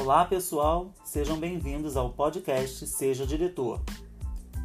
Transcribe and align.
Olá 0.00 0.24
pessoal, 0.24 0.94
sejam 1.02 1.36
bem-vindos 1.40 1.96
ao 1.96 2.10
podcast 2.10 2.86
Seja 2.86 3.26
Diretor. 3.26 3.80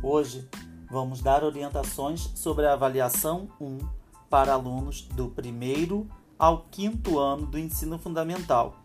Hoje 0.02 0.48
vamos 0.92 1.22
dar 1.22 1.44
orientações 1.44 2.30
sobre 2.36 2.68
a 2.68 2.74
avaliação 2.74 3.50
1 3.60 3.80
para 4.30 4.54
alunos 4.54 5.02
do 5.02 5.30
primeiro 5.30 6.08
ao 6.38 6.66
quinto 6.70 7.18
ano 7.18 7.48
do 7.48 7.58
ensino 7.58 7.98
fundamental. 7.98 8.76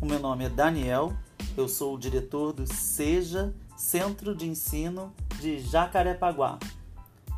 O 0.00 0.06
meu 0.06 0.18
nome 0.18 0.46
é 0.46 0.48
Daniel, 0.48 1.12
eu 1.58 1.68
sou 1.68 1.94
o 1.94 1.98
diretor 1.98 2.54
do 2.54 2.66
Seja 2.66 3.54
Centro 3.76 4.34
de 4.34 4.48
Ensino 4.48 5.12
de 5.38 5.60
Jacarepaguá. 5.60 6.58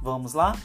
Vamos 0.01 0.33
lá? 0.33 0.57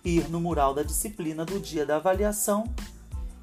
ir 0.03 0.31
no 0.31 0.41
mural 0.41 0.73
da 0.73 0.83
disciplina 0.83 1.45
do 1.45 1.61
dia 1.61 1.85
da 1.85 1.97
avaliação 1.97 2.65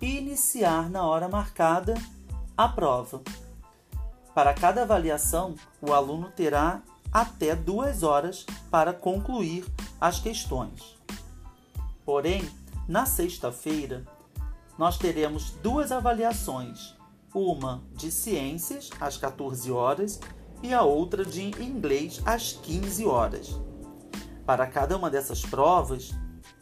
e 0.01 0.17
iniciar 0.17 0.89
na 0.89 1.05
hora 1.05 1.29
marcada 1.29 1.93
a 2.57 2.67
prova. 2.67 3.21
Para 4.33 4.55
cada 4.55 4.81
avaliação, 4.81 5.53
o 5.79 5.93
aluno 5.93 6.31
terá 6.35 6.81
até 7.11 7.55
duas 7.55 8.01
horas 8.01 8.47
para 8.71 8.91
concluir 8.91 9.63
as 10.01 10.19
questões. 10.19 10.97
Porém, 12.03 12.49
na 12.87 13.05
sexta-feira, 13.05 14.03
nós 14.75 14.97
teremos 14.97 15.51
duas 15.61 15.91
avaliações 15.91 16.95
uma 17.33 17.83
de 17.93 18.11
ciências 18.11 18.89
às 18.99 19.17
14 19.17 19.71
horas 19.71 20.19
e 20.61 20.73
a 20.73 20.81
outra 20.83 21.25
de 21.25 21.41
inglês 21.41 22.21
às 22.25 22.53
15 22.53 23.05
horas. 23.05 23.59
Para 24.45 24.67
cada 24.67 24.97
uma 24.97 25.09
dessas 25.09 25.41
provas, 25.41 26.11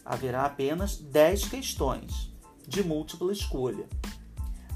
haverá 0.05 0.45
apenas 0.45 0.97
10 0.97 1.50
questões 1.50 2.31
de 2.67 2.83
múltipla 2.83 3.31
escolha. 3.31 3.88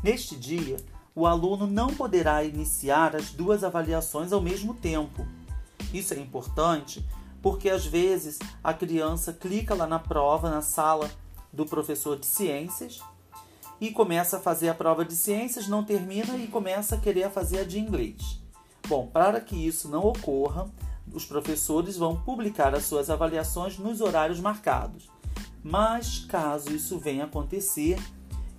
Neste 0.04 0.36
dia, 0.36 0.78
o 1.16 1.26
aluno 1.26 1.66
não 1.66 1.88
poderá 1.88 2.44
iniciar 2.44 3.16
as 3.16 3.32
duas 3.32 3.64
avaliações 3.64 4.34
ao 4.34 4.42
mesmo 4.42 4.74
tempo. 4.74 5.26
Isso 5.94 6.14
é 6.14 6.20
importante 6.20 7.04
porque 7.42 7.70
às 7.70 7.86
vezes 7.86 8.40
a 8.64 8.74
criança 8.74 9.32
clica 9.32 9.74
lá 9.76 9.88
na 9.88 10.00
prova, 10.00 10.50
na 10.50 10.62
sala 10.62 11.10
do 11.54 11.66
professor 11.66 12.20
de 12.20 12.26
ciências, 12.26 13.00
e 13.80 13.92
começa 13.92 14.38
a 14.38 14.40
fazer 14.40 14.70
a 14.70 14.74
prova 14.74 15.04
de 15.04 15.16
ciências, 15.16 15.68
não 15.68 15.84
termina 15.84 16.36
e 16.38 16.48
começa 16.48 16.96
a 16.96 17.00
querer 17.00 17.30
fazer 17.30 17.60
a 17.60 17.64
de 17.64 17.80
inglês. 17.80 18.42
Bom, 18.88 19.08
para 19.08 19.42
que 19.42 19.56
isso 19.56 19.90
não 19.90 20.06
ocorra, 20.06 20.70
os 21.12 21.26
professores 21.26 21.98
vão 21.98 22.16
publicar 22.16 22.74
as 22.76 22.86
suas 22.86 23.10
avaliações 23.10 23.78
nos 23.78 24.02
horários 24.02 24.40
marcados. 24.40 25.10
Mas 25.64 26.20
caso 26.20 26.72
isso 26.72 27.00
venha 27.00 27.24
a 27.24 27.28
acontecer, 27.28 28.00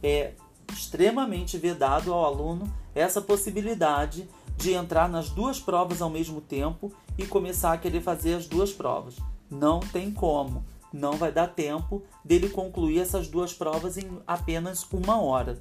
é 0.03 0.34
extremamente 0.72 1.56
vedado 1.56 2.12
ao 2.12 2.25
aluno 2.25 2.72
essa 2.94 3.20
possibilidade 3.20 4.28
de 4.56 4.72
entrar 4.72 5.09
nas 5.09 5.31
duas 5.31 5.61
provas 5.61 6.03
ao 6.03 6.11
mesmo 6.11 6.41
tempo 6.41 6.92
e 7.17 7.27
começar 7.27 7.72
a 7.72 7.78
querer 7.78 8.00
fazer 8.00 8.34
as 8.34 8.47
duas 8.47 8.72
provas. 8.72 9.17
Não 9.50 9.81
tem 9.81 10.11
como 10.11 10.64
não 10.97 11.12
vai 11.12 11.30
dar 11.30 11.48
tempo 11.48 12.02
dele 12.25 12.48
concluir 12.48 13.00
essas 13.00 13.28
duas 13.28 13.52
provas 13.52 13.97
em 13.97 14.20
apenas 14.27 14.86
uma 14.92 15.20
hora. 15.20 15.58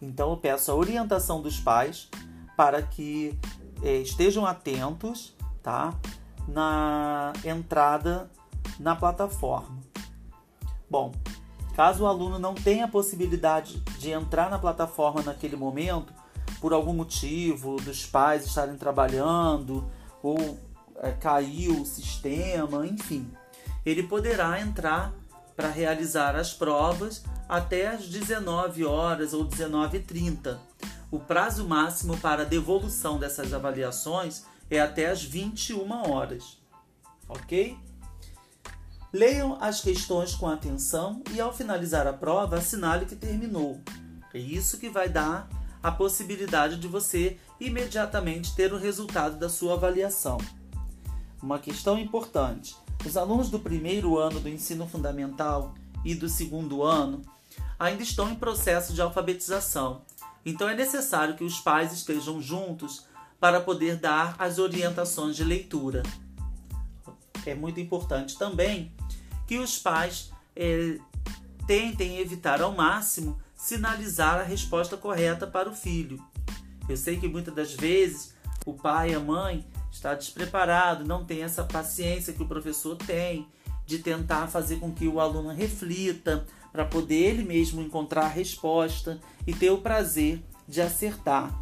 Então 0.00 0.30
eu 0.30 0.36
peço 0.36 0.70
a 0.70 0.74
orientação 0.74 1.42
dos 1.42 1.58
pais 1.58 2.08
para 2.56 2.80
que 2.80 3.38
é, 3.82 3.96
estejam 3.96 4.46
atentos, 4.46 5.34
tá, 5.62 5.92
na 6.46 7.32
entrada 7.44 8.30
na 8.78 8.94
plataforma. 8.94 9.78
Bom, 10.88 11.12
caso 11.74 12.04
o 12.04 12.06
aluno 12.06 12.38
não 12.38 12.54
tenha 12.54 12.84
a 12.84 12.88
possibilidade 12.88 13.80
de 13.98 14.10
entrar 14.10 14.48
na 14.48 14.58
plataforma 14.58 15.22
naquele 15.22 15.56
momento, 15.56 16.12
por 16.60 16.72
algum 16.72 16.92
motivo, 16.92 17.76
dos 17.76 18.06
pais 18.06 18.46
estarem 18.46 18.76
trabalhando 18.76 19.90
ou 20.22 20.58
é, 20.96 21.10
caiu 21.12 21.80
o 21.80 21.86
sistema, 21.86 22.86
enfim, 22.86 23.30
ele 23.84 24.02
poderá 24.02 24.60
entrar 24.60 25.12
para 25.56 25.68
realizar 25.68 26.34
as 26.34 26.52
provas 26.52 27.22
até 27.48 27.86
às 27.86 28.06
19 28.06 28.84
horas 28.84 29.32
ou 29.32 29.46
19h30. 29.46 30.58
O 31.10 31.18
prazo 31.18 31.66
máximo 31.66 32.16
para 32.18 32.44
devolução 32.44 33.18
dessas 33.18 33.52
avaliações 33.52 34.44
é 34.70 34.80
até 34.80 35.10
às 35.10 35.22
21 35.22 36.10
horas. 36.10 36.58
Ok? 37.28 37.78
Leiam 39.12 39.56
as 39.60 39.80
questões 39.80 40.34
com 40.34 40.48
atenção 40.48 41.22
e, 41.30 41.40
ao 41.40 41.54
finalizar 41.54 42.04
a 42.06 42.12
prova, 42.12 42.58
assinale 42.58 43.06
que 43.06 43.14
terminou. 43.14 43.80
É 44.32 44.38
isso 44.38 44.78
que 44.78 44.88
vai 44.88 45.08
dar 45.08 45.48
a 45.80 45.92
possibilidade 45.92 46.78
de 46.78 46.88
você 46.88 47.38
imediatamente 47.60 48.56
ter 48.56 48.72
o 48.72 48.78
resultado 48.78 49.38
da 49.38 49.48
sua 49.48 49.74
avaliação. 49.74 50.38
Uma 51.40 51.60
questão 51.60 51.96
importante: 51.96 52.74
os 53.08 53.16
alunos 53.16 53.50
do 53.50 53.58
primeiro 53.58 54.18
ano 54.18 54.40
do 54.40 54.48
ensino 54.48 54.86
fundamental 54.86 55.74
e 56.04 56.14
do 56.14 56.28
segundo 56.28 56.82
ano 56.82 57.22
ainda 57.78 58.02
estão 58.02 58.30
em 58.30 58.34
processo 58.34 58.92
de 58.92 59.02
alfabetização, 59.02 60.02
então 60.44 60.68
é 60.68 60.74
necessário 60.74 61.36
que 61.36 61.44
os 61.44 61.58
pais 61.58 61.92
estejam 61.92 62.40
juntos 62.40 63.06
para 63.40 63.60
poder 63.60 63.96
dar 63.96 64.36
as 64.38 64.58
orientações 64.58 65.36
de 65.36 65.44
leitura. 65.44 66.02
É 67.46 67.54
muito 67.54 67.80
importante 67.80 68.38
também 68.38 68.92
que 69.46 69.58
os 69.58 69.78
pais 69.78 70.32
é, 70.56 70.98
tentem 71.66 72.18
evitar 72.18 72.60
ao 72.60 72.72
máximo 72.72 73.38
sinalizar 73.54 74.40
a 74.40 74.42
resposta 74.42 74.96
correta 74.96 75.46
para 75.46 75.68
o 75.68 75.74
filho. 75.74 76.22
Eu 76.88 76.96
sei 76.96 77.18
que 77.18 77.28
muitas 77.28 77.54
das 77.54 77.72
vezes 77.72 78.34
o 78.66 78.74
pai 78.74 79.12
e 79.12 79.14
a 79.14 79.20
mãe 79.20 79.64
está 79.94 80.12
despreparado, 80.12 81.04
não 81.04 81.24
tem 81.24 81.42
essa 81.42 81.62
paciência 81.62 82.32
que 82.32 82.42
o 82.42 82.48
professor 82.48 82.96
tem 82.96 83.46
de 83.86 84.00
tentar 84.00 84.48
fazer 84.48 84.80
com 84.80 84.92
que 84.92 85.06
o 85.06 85.20
aluno 85.20 85.50
reflita 85.50 86.44
para 86.72 86.84
poder 86.84 87.14
ele 87.14 87.44
mesmo 87.44 87.80
encontrar 87.80 88.24
a 88.24 88.28
resposta 88.28 89.20
e 89.46 89.54
ter 89.54 89.70
o 89.70 89.78
prazer 89.78 90.42
de 90.66 90.80
acertar. 90.80 91.56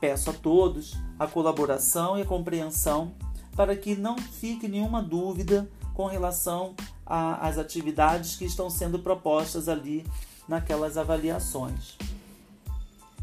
Peço 0.00 0.30
a 0.30 0.32
todos 0.32 0.96
a 1.16 1.26
colaboração 1.28 2.18
e 2.18 2.22
a 2.22 2.26
compreensão 2.26 3.14
para 3.54 3.76
que 3.76 3.94
não 3.94 4.18
fique 4.18 4.66
nenhuma 4.66 5.00
dúvida 5.00 5.70
com 5.94 6.06
relação 6.06 6.74
às 7.06 7.56
atividades 7.56 8.34
que 8.34 8.44
estão 8.44 8.68
sendo 8.68 8.98
propostas 8.98 9.68
ali 9.68 10.04
naquelas 10.48 10.98
avaliações. 10.98 11.96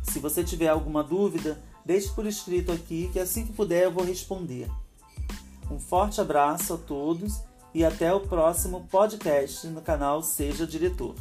Se 0.03 0.19
você 0.19 0.43
tiver 0.43 0.69
alguma 0.69 1.03
dúvida, 1.03 1.61
Deixe 1.85 2.09
por 2.09 2.25
escrito 2.25 2.71
aqui 2.71 3.09
que 3.11 3.19
assim 3.19 3.45
que 3.45 3.53
puder 3.53 3.83
eu 3.83 3.91
vou 3.91 4.03
responder. 4.03 4.69
Um 5.69 5.79
forte 5.79 6.21
abraço 6.21 6.73
a 6.73 6.77
todos 6.77 7.41
e 7.73 7.83
até 7.83 8.13
o 8.13 8.21
próximo 8.21 8.87
podcast 8.89 9.67
no 9.67 9.81
canal 9.81 10.21
Seja 10.21 10.67
Diretor. 10.67 11.15